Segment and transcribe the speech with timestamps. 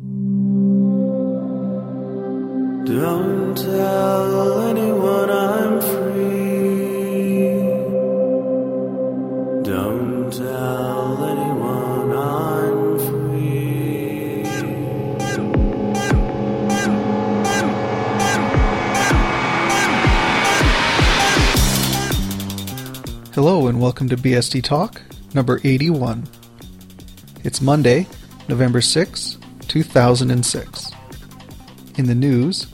[0.00, 0.46] Don't
[3.56, 7.48] tell anyone I'm free.
[9.64, 14.44] Don't tell anyone I'm free.
[23.34, 25.02] Hello and welcome to BSD Talk,
[25.34, 26.28] number 81.
[27.42, 28.06] It's Monday,
[28.46, 29.37] November 6,
[29.68, 30.90] 2006.
[31.96, 32.66] In the news,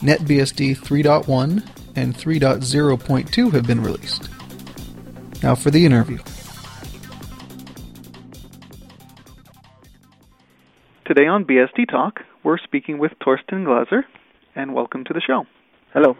[0.00, 4.28] NetBSD 3.1 and 3.0.2 have been released.
[5.42, 6.18] Now for the interview.
[11.06, 14.04] Today on BSD Talk, we're speaking with Thorsten Glaser,
[14.54, 15.44] and welcome to the show.
[15.92, 16.16] Hello.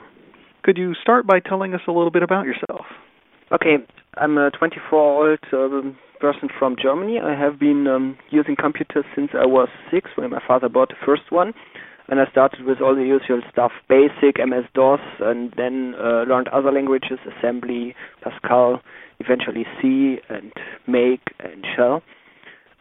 [0.62, 2.87] Could you start by telling us a little bit about yourself?
[3.52, 3.76] Okay,
[4.16, 5.90] I'm a 24-year-old uh,
[6.20, 7.19] person from Germany.
[7.19, 11.06] I have been um, using computers since I was six, when my father bought the
[11.06, 11.52] first one.
[12.09, 16.73] And I started with all the usual stuff, basic, MS-DOS, and then uh, learned other
[16.73, 18.80] languages, assembly, Pascal,
[19.21, 20.52] eventually C, and
[20.88, 22.02] Make, and Shell.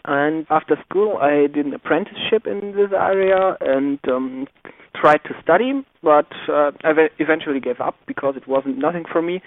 [0.06, 4.48] And after school, I did an apprenticeship in this area and um,
[4.96, 9.42] tried to study, but uh, I eventually gave up because it wasn't nothing for me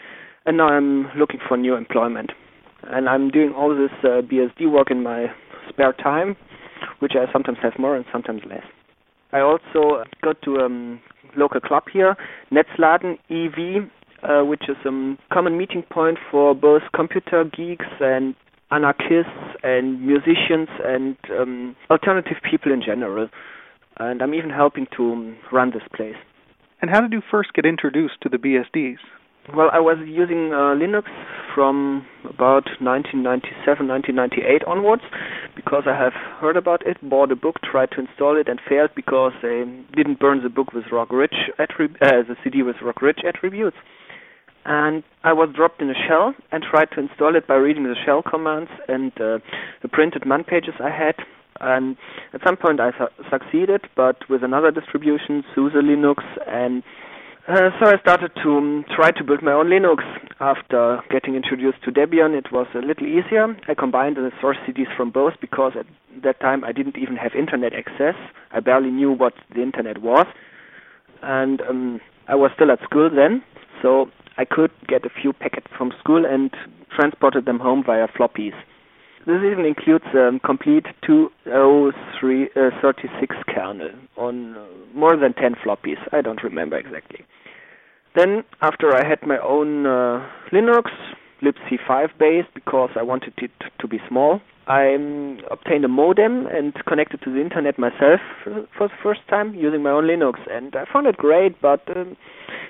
[0.47, 2.31] and now I'm looking for new employment.
[2.93, 5.27] And I'm doing all this uh, BSD work in my
[5.71, 6.37] spare time,
[6.99, 8.65] which I sometimes have more and sometimes less.
[9.33, 11.01] I also go to a um,
[11.35, 12.17] local club here,
[12.53, 13.89] Netzladen EV,
[14.23, 18.35] uh, which is a um, common meeting point for both computer geeks and
[18.71, 23.29] anarchists and musicians and um, alternative people in general.
[23.99, 26.17] And I'm even helping to run this place.
[26.83, 28.99] And how did you first get introduced to the BSDs?
[29.51, 31.11] Well, I was using uh, Linux
[31.53, 35.03] from about 1997, 1998 onwards
[35.57, 38.91] because I have heard about it, bought a book, tried to install it, and failed
[38.95, 43.03] because they didn't burn the book with Rock Ridge attrib- uh, the CD with Rock
[43.03, 43.77] Ridge attributes.
[44.65, 47.97] And I was dropped in a shell and tried to install it by reading the
[48.07, 49.39] shell commands and uh,
[49.83, 51.17] the printed man pages I had.
[51.61, 51.97] And
[52.33, 56.85] at some point I su- succeeded, but with another distribution, SUSE Linux, and
[57.49, 60.03] uh, so I started to um, try to build my own Linux.
[60.41, 63.57] After getting introduced to Debian, it was a little easier.
[63.69, 65.87] I combined the source CDs from both because at
[66.23, 68.15] that time I didn't even have internet access.
[68.53, 70.27] I barely knew what the internet was,
[71.23, 73.43] and um, I was still at school then,
[73.81, 76.51] so I could get a few packets from school and
[76.95, 78.55] transported them home via floppies.
[79.25, 84.57] This even includes a um, complete 2036 uh, kernel on
[84.95, 85.99] more than 10 floppies.
[86.13, 87.25] I don't remember exactly.
[88.17, 90.91] Then, after I had my own uh, Linux,
[91.41, 96.75] libc5 based, because I wanted it to be small, I um, obtained a modem and
[96.89, 100.35] connected to the internet myself for, for, the first time using my own Linux.
[100.51, 102.17] And I found it great, but um,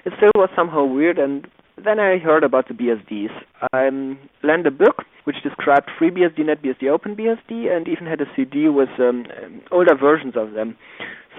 [0.05, 1.19] it still was somehow weird.
[1.19, 1.47] And
[1.83, 3.31] then I heard about the BSDs.
[3.73, 8.69] I um, learned a book which described FreeBSD, NetBSD, OpenBSD, and even had a CD
[8.69, 9.25] with um,
[9.71, 10.77] older versions of them.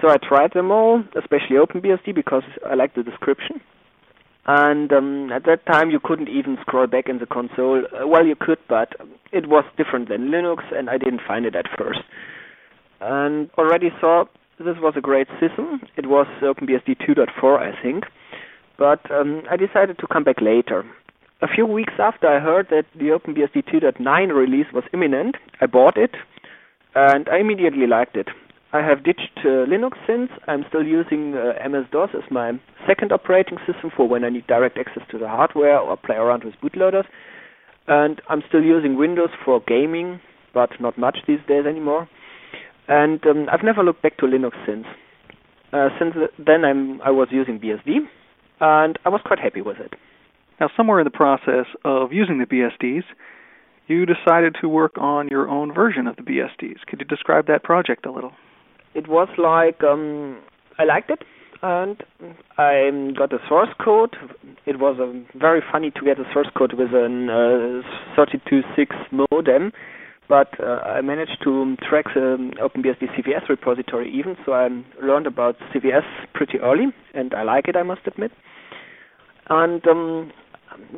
[0.00, 3.60] So I tried them all, especially OpenBSD because I liked the description.
[4.46, 7.82] And um, at that time, you couldn't even scroll back in the console.
[7.86, 8.92] Uh, well, you could, but
[9.32, 12.00] it was different than Linux, and I didn't find it at first.
[13.00, 14.24] And already saw
[14.58, 15.80] this was a great system.
[15.96, 18.04] It was OpenBSD 2.4, I think.
[18.78, 20.84] But um, I decided to come back later.
[21.44, 25.98] A few weeks after I heard that the OpenBSD 2.9 release was imminent, I bought
[25.98, 26.12] it,
[26.94, 28.28] and I immediately liked it.
[28.72, 30.30] I have ditched uh, Linux since.
[30.48, 32.52] I'm still using uh, MS-DOS as my
[32.86, 36.44] second operating system for when I need direct access to the hardware or play around
[36.44, 37.04] with bootloaders.
[37.88, 40.20] And I'm still using Windows for gaming,
[40.54, 42.08] but not much these days anymore.
[42.88, 44.86] And um, I've never looked back to Linux since.
[45.74, 47.98] Uh, since then, I'm, I was using BSD,
[48.62, 49.92] and I was quite happy with it.
[50.60, 53.04] Now, somewhere in the process of using the BSDs,
[53.86, 56.86] you decided to work on your own version of the BSDs.
[56.86, 58.32] Could you describe that project a little?
[58.94, 60.38] it was like um,
[60.78, 61.22] I liked it,
[61.62, 62.02] and
[62.56, 64.16] I got the source code.
[64.66, 69.72] It was uh, very funny to get a source code with a uh, 32.6 modem,
[70.28, 74.68] but uh, I managed to track the OpenBSD CVS repository even, so I
[75.02, 78.30] learned about CVS pretty early, and I like it, I must admit.
[79.50, 80.32] And um,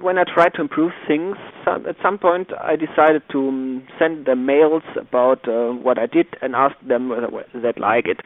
[0.00, 1.36] when I tried to improve things,
[1.66, 6.26] at some point I decided to um, send them mails about uh, what I did
[6.42, 8.20] and ask them whether they'd like it.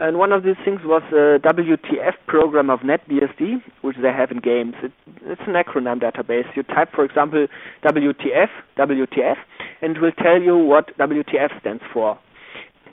[0.00, 4.38] And one of these things was a WTF program of NetBSD, which they have in
[4.38, 4.74] games.
[4.82, 4.92] It,
[5.22, 6.44] it's an acronym database.
[6.54, 7.48] You type, for example,
[7.84, 8.48] WTF,
[8.78, 9.36] WTF,
[9.82, 12.16] and it will tell you what WTF stands for.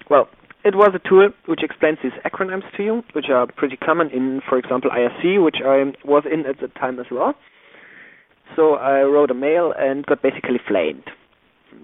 [0.10, 0.30] Well,
[0.64, 4.42] it was a tool which explains these acronyms to you, which are pretty common in,
[4.50, 7.36] for example, IRC, which I was in at the time as well.
[8.56, 11.04] So I wrote a mail and got basically flamed.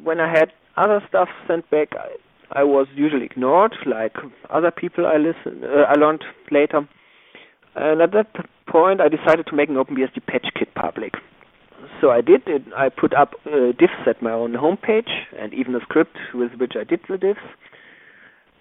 [0.04, 4.16] When I had other stuff sent back, I, I was usually ignored, like
[4.50, 6.88] other people I listen, uh, I learned later.
[7.76, 8.34] And at that
[8.68, 11.14] point, I decided to make an OpenBSD patch kit public.
[12.00, 12.44] So I did.
[12.48, 16.54] It, I put up uh, diffs at my own homepage and even a script with
[16.60, 17.38] which I did the diffs.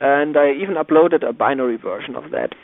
[0.01, 2.55] And I even uploaded a binary version of that.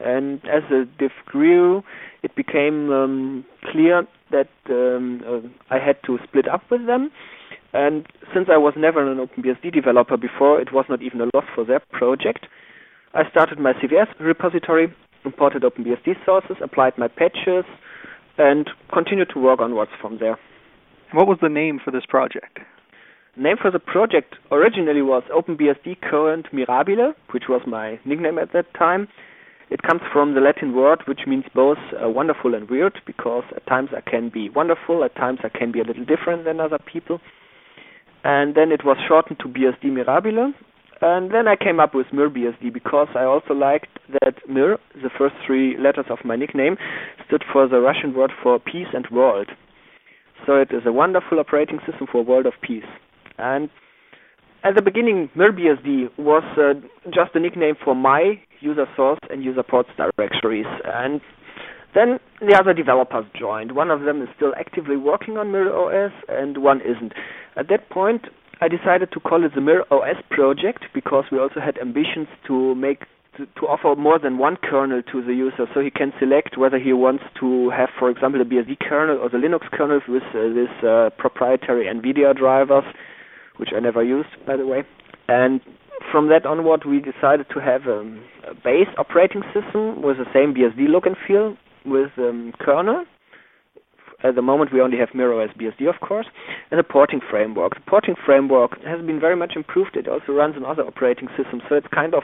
[0.00, 1.82] And as the diff grew,
[2.22, 7.10] it became um, clear that um, uh, I had to split up with them.
[7.72, 11.44] And since I was never an OpenBSD developer before, it was not even a loss
[11.54, 12.46] for their project.
[13.14, 14.92] I started my CVS repository,
[15.24, 17.64] imported OpenBSD sources, applied my patches,
[18.38, 20.38] and continued to work onwards from there.
[21.12, 22.58] What was the name for this project?
[23.36, 28.52] The name for the project originally was OpenBSD Current Mirabile, which was my nickname at
[28.52, 29.08] that time.
[29.70, 33.66] It comes from the Latin word which means both uh, wonderful and weird, because at
[33.66, 36.78] times I can be wonderful, at times I can be a little different than other
[36.92, 37.20] people.
[38.24, 40.52] And then it was shortened to BSD Mirabile.
[41.00, 45.34] And then I came up with MirBSD because I also liked that Mir, the first
[45.46, 46.76] three letters of my nickname,
[47.26, 49.48] stood for the Russian word for peace and world.
[50.46, 52.84] So it is a wonderful operating system for a world of peace.
[53.38, 53.70] And
[54.62, 56.74] at the beginning, MirBSD was uh,
[57.06, 60.66] just a nickname for my user source and user ports directories.
[60.84, 61.20] And
[61.94, 63.72] then the other developers joined.
[63.72, 67.12] One of them is still actively working on MirOS, and one isn't.
[67.56, 68.26] At that point,
[68.60, 73.00] I decided to call it the MirOS project because we also had ambitions to make
[73.36, 76.78] to, to, offer more than one kernel to the user, so he can select whether
[76.80, 80.48] he wants to have, for example, the BSD kernel or the Linux kernel with uh,
[80.52, 82.84] this uh, proprietary NVIDIA drivers
[83.60, 84.82] which I never used, by the way.
[85.28, 85.60] And
[86.10, 90.54] from that onward, we decided to have um, a base operating system with the same
[90.54, 93.04] BSD look and feel with um, kernel.
[94.22, 96.26] At the moment, we only have MirOS BSD, of course,
[96.70, 97.74] and a porting framework.
[97.74, 99.96] The porting framework has been very much improved.
[99.96, 102.22] It also runs on other operating systems, so it's kind of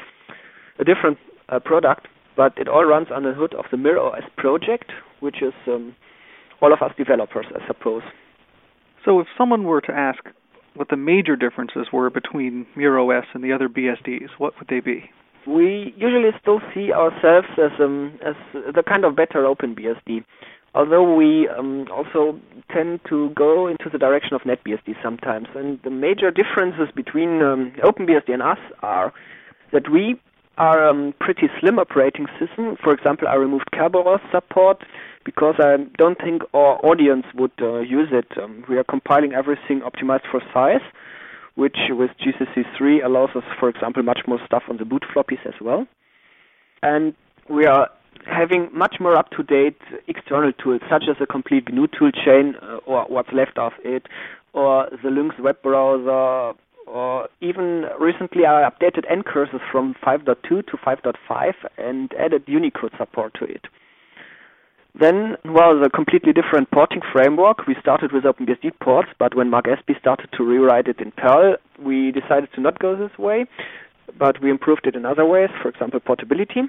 [0.79, 1.17] a different
[1.49, 5.55] uh, product, but it all runs under the hood of the MirOS project, which is
[5.67, 5.97] um,
[6.61, 8.03] all of us developers, I suppose.
[9.05, 10.19] So, if someone were to ask,
[10.77, 15.11] what the major differences were between MirOS and the other BSDs, what would they be?
[15.47, 20.25] We usually still see ourselves as um, as the kind of better OpenBSD,
[20.75, 22.41] although we um, also
[22.73, 25.47] tend to go into the direction of NetBSD sometimes.
[25.55, 29.13] And the major differences between um, OpenBSD and us are
[29.73, 30.21] that we
[30.59, 32.77] are um, pretty slim operating system.
[32.83, 34.83] For example, I removed Kerberos support
[35.25, 38.27] because I don't think our audience would uh, use it.
[38.41, 40.81] Um, we are compiling everything optimized for size,
[41.57, 45.45] which with GCC 3 allows us, for example, much more stuff on the boot floppies
[45.45, 45.87] as well.
[46.83, 47.15] And
[47.51, 47.91] we are
[48.25, 49.79] having much more up-to-date
[50.09, 54.07] external tools, such as a complete GNU toolchain, uh, or what's left of it,
[54.53, 56.57] or the Lynx web browser,
[56.87, 63.45] or even recently I updated ncurses from 5.2 to 5.5 and added Unicode support to
[63.45, 63.67] it.
[64.99, 67.67] Then was a completely different porting framework.
[67.67, 71.57] We started with OpenBSD ports, but when Marc Espie started to rewrite it in Perl,
[71.79, 73.45] we decided to not go this way,
[74.19, 76.63] but we improved it in other ways, for example, portability.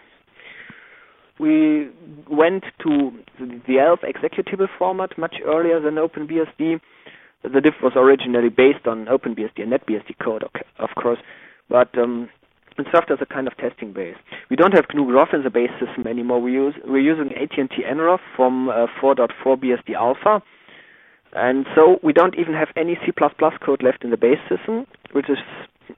[1.39, 1.89] We
[2.29, 6.81] went to the ELF executable format much earlier than OpenBSD.
[7.43, 11.19] The diff was originally based on OpenBSD and NetBSD code, of course,
[11.69, 12.29] but um,
[12.77, 14.15] it served as a kind of testing base.
[14.49, 16.41] We don't have GNU Groff in the base system anymore.
[16.41, 20.43] We use we're using AT&T NROFF from uh, 4.4 BSD Alpha,
[21.33, 23.11] and so we don't even have any C++
[23.65, 25.37] code left in the base system, which is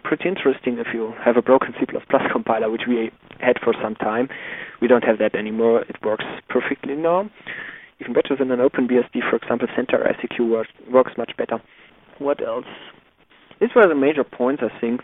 [0.03, 1.85] pretty interesting if you have a broken C++
[2.31, 4.29] compiler, which we had for some time.
[4.81, 5.81] We don't have that anymore.
[5.81, 7.29] It works perfectly now,
[7.99, 9.67] even better than an OpenBSD, for example.
[9.77, 11.61] CenterICQ works, works much better.
[12.17, 12.65] What else?
[13.59, 15.01] These were the major points, I think.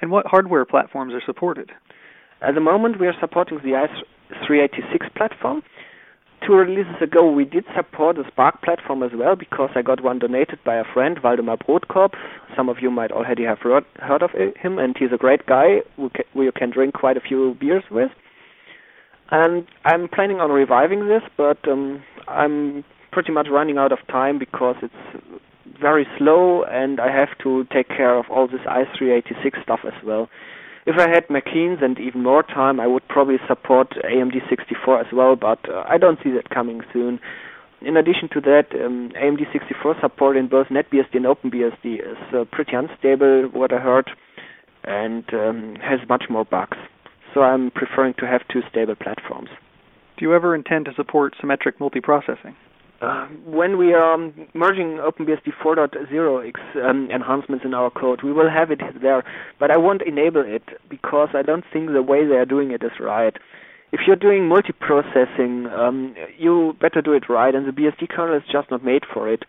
[0.00, 1.70] And what hardware platforms are supported?
[2.40, 3.86] At the moment, we are supporting the
[4.40, 5.62] i386 platform.
[6.46, 10.18] Two releases ago, we did support the SPARC platform as well because I got one
[10.18, 12.14] donated by a friend, Waldemar Brodkorb.
[12.56, 16.10] Some of you might already have heard of him, and he's a great guy who
[16.34, 18.10] you can drink quite a few beers with.
[19.30, 24.38] And I'm planning on reviving this, but um, I'm pretty much running out of time
[24.38, 25.40] because it's
[25.80, 30.28] very slow, and I have to take care of all this i386 stuff as well.
[30.86, 35.06] If I had machines and even more time, I would probably support AMD 64 as
[35.12, 37.20] well, but uh, I don't see that coming soon.
[37.82, 42.44] In addition to that, um, AMD 64 support in both NetBSD and OpenBSD is uh,
[42.50, 44.10] pretty unstable, what I heard.
[44.84, 46.76] and um, has much more bugs.
[47.34, 49.50] So I'm preferring to have two stable platforms.
[50.18, 52.54] Do you ever intend to support symmetric multiprocessing?
[53.00, 58.30] Uh, when we are um, merging OpenBSD 4.0 ex, um, enhancements in our code, we
[58.30, 59.24] will have it there,
[59.58, 62.82] but I won't enable it because I don't think the way they are doing it
[62.82, 63.34] is right.
[63.92, 68.42] If you're doing multiprocessing, um, you better do it right, and the BSD kernel is
[68.52, 69.44] just not made for it.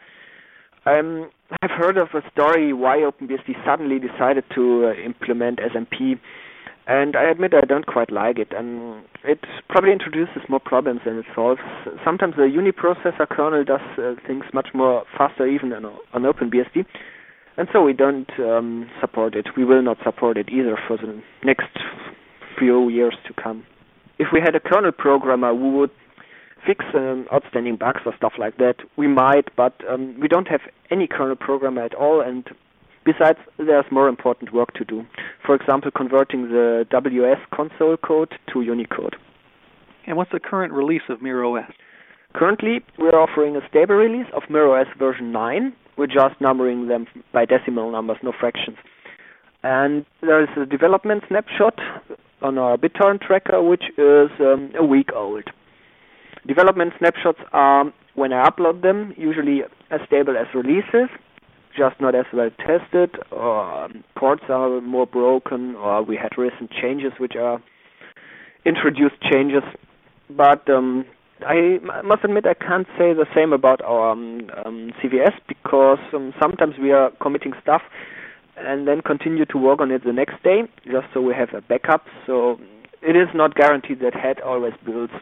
[0.86, 1.30] Um,
[1.62, 6.18] I've heard of a story why OpenBSD suddenly decided to uh, implement SMP
[6.88, 11.20] and I admit I don't quite like it, and it probably introduces more problems than
[11.20, 11.62] it solves.
[12.04, 16.86] Sometimes the uniprocessor kernel does uh, things much more faster even on, on OpenBSD,
[17.58, 19.50] and so we don't um, support it.
[19.56, 21.70] We will not support it either for the next
[22.58, 23.66] few years to come.
[24.18, 25.92] If we had a kernel programmer who would
[26.66, 30.62] fix um, outstanding bugs or stuff like that, we might, but um, we don't have
[30.90, 32.48] any kernel programmer at all, and
[33.04, 35.06] Besides, there's more important work to do.
[35.46, 39.16] For example, converting the WS console code to Unicode.
[40.06, 41.72] And what's the current release of MirOS?
[42.34, 45.74] Currently, we're offering a stable release of MirOS version 9.
[45.98, 48.78] We're just numbering them by decimal numbers, no fractions.
[49.64, 51.78] And there is a development snapshot
[52.42, 55.44] on our BitTorrent tracker, which is um, a week old.
[56.48, 61.10] Development snapshots are, when I upload them, usually as stable as releases,
[61.78, 67.12] just not as well tested, or ports are more broken, or we had recent changes
[67.18, 67.62] which are
[68.66, 69.64] introduced changes.
[70.30, 71.06] But um,
[71.46, 76.34] I must admit I can't say the same about our um, um, CVS because um,
[76.40, 77.82] sometimes we are committing stuff
[78.58, 81.62] and then continue to work on it the next day just so we have a
[81.62, 82.06] backup.
[82.28, 82.60] So
[83.02, 85.14] it is not guaranteed that head always builds.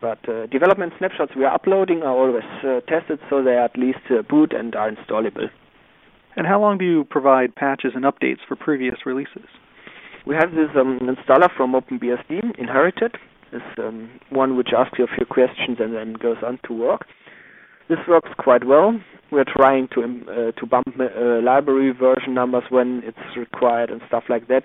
[0.00, 3.78] But uh, development snapshots we are uploading are always uh, tested so they are at
[3.78, 5.48] least uh, boot and are installable.
[6.36, 9.46] And how long do you provide patches and updates for previous releases?
[10.26, 13.16] We have this um, installer from OpenBSD inherited.
[13.50, 17.06] This um, one which asks you a few questions and then goes on to work.
[17.88, 18.98] This works quite well.
[19.30, 24.00] We're trying to um, uh, to bump uh, library version numbers when it's required and
[24.08, 24.62] stuff like that.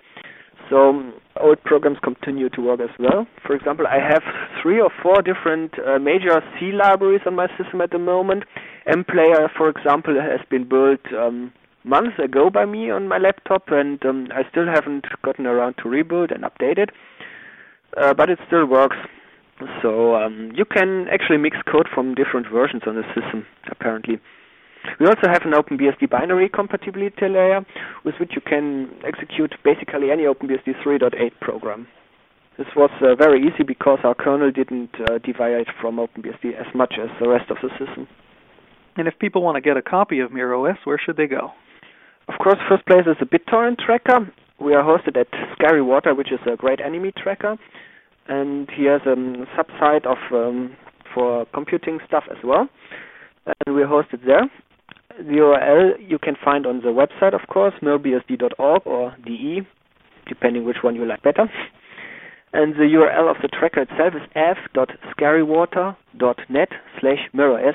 [0.69, 3.27] So um, old programs continue to work as well.
[3.45, 4.24] For example, I have
[4.62, 8.43] three or four different uh, major C libraries on my system at the moment.
[8.88, 14.03] MPlayer, for example, has been built um, months ago by me on my laptop, and
[14.05, 16.89] um, I still haven't gotten around to rebuild and update it.
[17.95, 18.97] Uh, but it still works.
[19.81, 24.19] So um, you can actually mix code from different versions on the system, apparently.
[25.00, 27.65] We also have an OpenBSD binary compatibility layer
[28.03, 31.88] with which you can execute basically any OpenBSD 3.8 program.
[32.58, 36.96] This was uh, very easy because our kernel didn't uh, deviate from OpenBSD as much
[37.00, 38.08] as the rest of the system.
[38.96, 41.51] And if people want to get a copy of MirOS, where should they go?
[42.27, 44.34] Of course, first place is the BitTorrent tracker.
[44.60, 47.58] We are hosted at Scary Water, which is a great enemy tracker,
[48.27, 50.75] and he has a um, subsite of um,
[51.13, 52.67] for computing stuff as well,
[53.46, 54.50] and we're hosted there.
[55.17, 59.65] The URL you can find on the website, of course, mirbsd.org or de,
[60.27, 61.50] depending which one you like better.
[62.53, 66.69] And the URL of the tracker itself is f.scarywater.net
[67.00, 67.74] slash mirrors.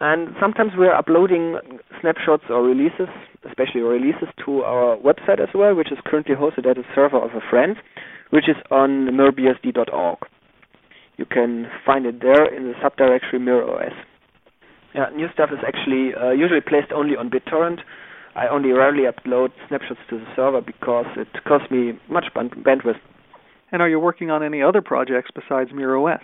[0.00, 1.60] And sometimes we're uploading
[2.00, 3.06] snapshots or releases,
[3.48, 7.30] especially releases, to our website as well, which is currently hosted at a server of
[7.30, 7.76] a friend,
[8.30, 10.18] which is on mirbsd.org.
[11.16, 13.94] You can find it there in the subdirectory MirOS.
[14.94, 17.80] Yeah, new stuff is actually uh, usually placed only on BitTorrent.
[18.34, 23.00] I only rarely upload snapshots to the server because it costs me much bandwidth.
[23.72, 26.20] And are you working on any other projects besides MirOS?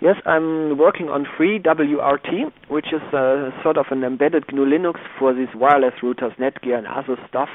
[0.00, 5.32] Yes, I'm working on FreeWRT, which is a, sort of an embedded GNU Linux for
[5.32, 7.48] these wireless routers, Netgear and other stuff.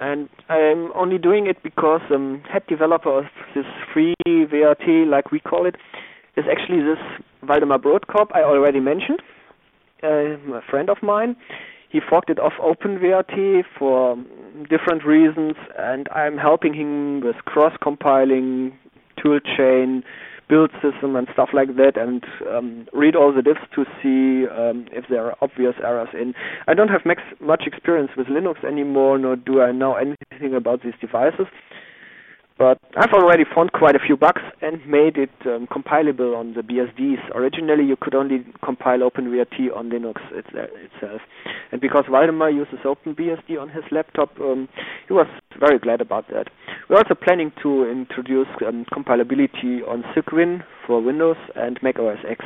[0.00, 3.64] And I'm only doing it because um, head developer of this
[3.94, 5.76] FreeWRT, like we call it,
[6.36, 6.98] is actually this
[7.42, 9.20] Waldemar Brodkorb I already mentioned,
[10.02, 11.36] uh, a friend of mine.
[11.88, 14.16] He forked it off OpenWRT for
[14.68, 18.76] different reasons, and I'm helping him with cross-compiling,
[19.18, 20.02] toolchain,
[20.48, 24.86] build system and stuff like that and um, read all the diffs to see um,
[24.92, 26.34] if there are obvious errors in.
[26.68, 30.82] I don't have max, much experience with Linux anymore, nor do I know anything about
[30.82, 31.46] these devices.
[32.58, 36.62] But I've already found quite a few bugs and made it um, compilable on the
[36.62, 37.34] BSDs.
[37.34, 41.20] Originally, you could only compile OpenWRT on Linux itself.
[41.70, 44.68] And because Waldemar uses OpenBSD on his laptop, um,
[45.06, 45.26] he was
[45.60, 46.46] very glad about that.
[46.88, 52.42] We're also planning to introduce um, compilability on Cygwin for Windows and Mac OS X.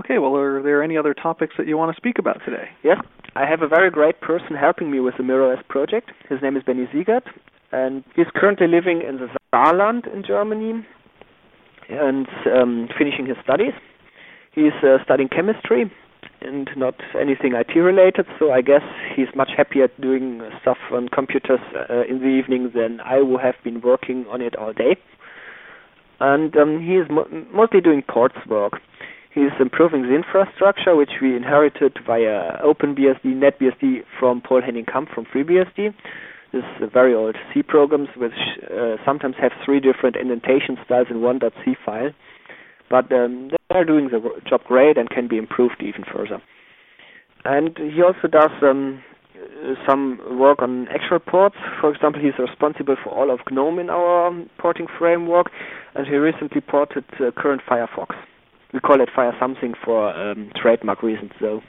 [0.00, 2.70] Okay, well, are there any other topics that you want to speak about today?
[2.82, 2.96] Yes,
[3.36, 6.10] I have a very great person helping me with the MirOS project.
[6.28, 7.22] His name is Benny Siegert,
[7.72, 10.84] and he's currently living in the Saarland in Germany
[11.88, 13.72] and um, finishing his studies.
[14.52, 15.90] He's uh, studying chemistry
[16.40, 18.82] and not anything IT related, so I guess
[19.14, 23.56] he's much happier doing stuff on computers uh, in the evening than I would have
[23.62, 24.96] been working on it all day.
[26.18, 28.80] And um, he is mo- mostly doing ports work.
[29.32, 35.94] He's improving the infrastructure, which we inherited via OpenBSD, NetBSD from Poul-Henning Kamp from FreeBSD.
[36.52, 38.32] This is a very old C programs, which
[38.64, 42.10] uh, sometimes have three different indentation styles in one .c file.
[42.90, 46.42] But um, they're doing the job great and can be improved even further.
[47.44, 49.02] And he also does um,
[49.88, 51.56] some work on actual ports.
[51.80, 55.50] For example, he's responsible for all of GNOME in our porting framework,
[55.94, 58.16] and he recently ported uh, current Firefox.
[58.72, 61.60] We call it Fire something for um, trademark reasons, though.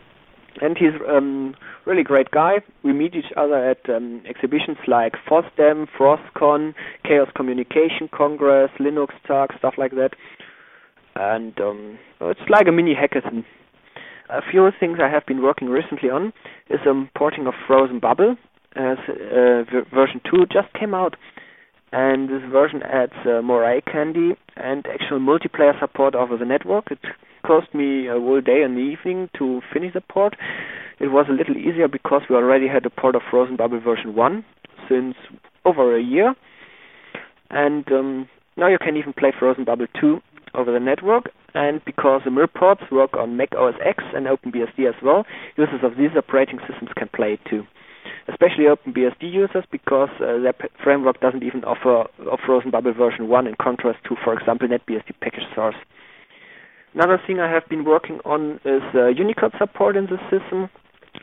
[0.60, 1.56] And he's um,
[1.86, 2.56] really great guy.
[2.84, 9.52] We meet each other at um, exhibitions like FOSDEM, FrOSCon, Chaos Communication Congress, Linux Talk,
[9.58, 10.12] stuff like that.
[11.16, 13.46] And um, it's like a mini hackathon.
[14.30, 16.34] A few things I have been working recently on
[16.70, 18.36] is um, porting of Frozen Bubble,
[18.76, 21.16] as uh, version 2 just came out.
[21.92, 26.86] And this version adds uh, more eye candy and actual multiplayer support over the network.
[27.42, 30.36] Cost me a whole day and evening to finish the port.
[31.00, 34.16] It was a little easier because we already had a port of Frozen Bubble version
[34.16, 34.46] 1
[34.88, 35.16] since
[35.66, 36.36] over a year.
[37.50, 40.22] And um, now you can even play Frozen Bubble 2
[40.54, 41.32] over the network.
[41.54, 45.26] And because the Mir ports work on Mac OS X and OpenBSD as well,
[45.58, 47.66] users of these operating systems can play it too.
[48.28, 53.48] Especially OpenBSD users because uh, their framework doesn't even offer a Frozen Bubble version 1
[53.48, 55.76] in contrast to, for example, NetBSD package source.
[56.94, 60.70] Another thing I have been working on is uh, Unicode support in the system.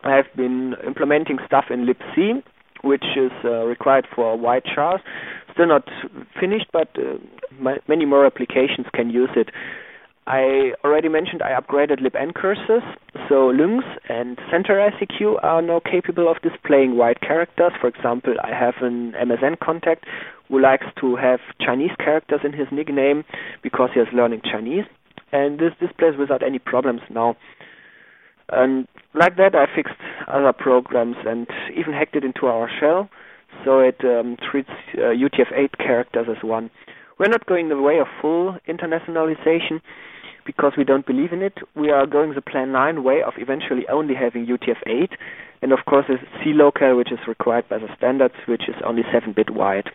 [0.02, 2.42] I have been implementing stuff in libc,
[2.82, 5.00] which is uh, required for wide chars.
[5.52, 5.88] Still not
[6.40, 7.18] finished, but uh,
[7.60, 9.50] my, many more applications can use it.
[10.26, 12.83] I already mentioned I upgraded libncurses,
[13.28, 17.72] so Lynx and CenterICQ are now capable of displaying wide characters.
[17.81, 20.04] For example, I have an MSN contact
[20.48, 23.24] who likes to have Chinese characters in his nickname
[23.62, 24.85] because he is learning Chinese,
[25.33, 27.37] and this displays without any problems now.
[28.51, 33.11] And like that, I fixed other programs and even hacked it into our shell,
[33.64, 36.71] so it um, treats uh, UTF-8 characters as one.
[37.19, 39.81] We're not going the way of full internationalization
[40.47, 41.59] because we don't believe in it.
[41.77, 45.11] We are going the Plan 9 way of eventually only having UTF-8,
[45.61, 49.51] and of course, a C-locale, which is required by the standards, which is only 7-bit
[49.51, 49.91] wide.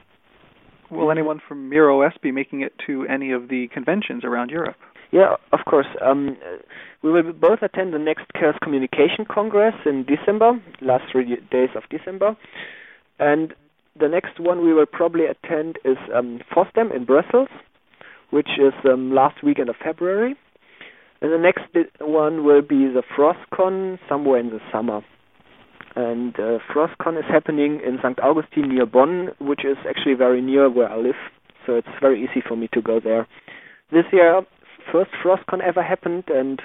[0.92, 4.76] Will anyone from MirOS be making it to any of the conventions around Europe?
[5.14, 5.86] Yeah, of course.
[6.02, 6.38] Um,
[7.04, 11.84] we will both attend the next Chaos Communication Congress in December, last three days of
[11.92, 12.36] December.
[13.20, 13.54] And
[14.00, 17.50] the next one we will probably attend is um, FOSDEM in Brussels,
[18.32, 20.36] which is um, last weekend of February.
[21.22, 21.70] And the next
[22.02, 25.02] one will be the FrOSCon somewhere in the summer.
[25.96, 28.20] And uh, FrOSCon is happening in St.
[28.20, 31.22] Augustin near Bonn, which is actually very near where I live.
[31.68, 33.28] So it's very easy for me to go there.
[33.92, 34.42] This year,
[34.92, 36.62] first FrOSCon ever happened, and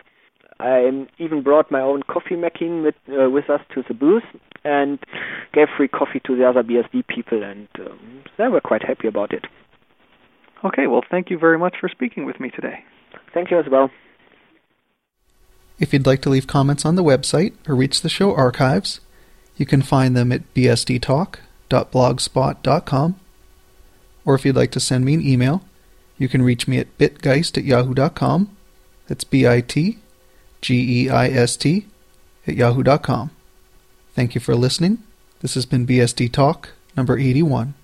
[0.61, 4.25] I even brought my own coffee machine with, uh, with us to the booth
[4.65, 4.99] and
[5.53, 9.33] gave free coffee to the other BSD people, and um, they were quite happy about
[9.33, 9.47] it.
[10.65, 12.85] Okay, well, thank you very much for speaking with me today.
[13.33, 13.91] Thank you as well.
[15.79, 18.99] If you'd like to leave comments on the website or reach the show archives,
[19.57, 23.21] you can find them at bsdtalk.blogspot.com.
[24.25, 25.63] Or if you'd like to send me an email,
[26.19, 28.57] you can reach me at bitgeist at yahoo.com.
[29.07, 29.99] That's B I T
[30.61, 31.87] G E I S T
[32.47, 33.31] at yahoo.com.
[34.15, 34.99] Thank you for listening.
[35.41, 37.75] This has been BSD Talk number 81.